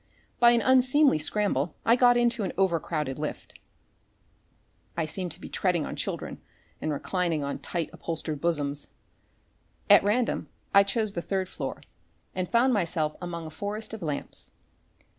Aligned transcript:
By 0.39 0.49
an 0.53 0.61
unseemly 0.61 1.19
scramble 1.19 1.75
I 1.85 1.95
got 1.95 2.17
into 2.17 2.41
an 2.41 2.53
over 2.57 2.79
crowded 2.79 3.19
lift. 3.19 3.59
I 4.97 5.05
seemed 5.05 5.31
to 5.33 5.39
be 5.39 5.47
treading 5.47 5.85
on 5.85 5.95
children 5.95 6.41
and 6.81 6.91
reclining 6.91 7.43
on 7.43 7.59
tight, 7.59 7.91
upholstered 7.93 8.41
bosoms. 8.41 8.87
At 9.91 10.03
random, 10.03 10.49
I 10.73 10.81
chose 10.81 11.13
the 11.13 11.21
third 11.21 11.47
floor 11.47 11.83
and 12.33 12.49
found 12.49 12.73
myself 12.73 13.15
among 13.21 13.45
a 13.45 13.51
forest 13.51 13.93
of 13.93 14.01
lamps. 14.01 14.53